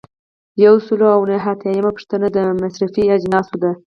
[0.65, 3.71] یو سل او نهه اتیایمه پوښتنه د مصرفي اجناسو ده.